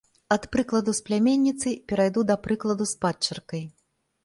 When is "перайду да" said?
1.93-2.39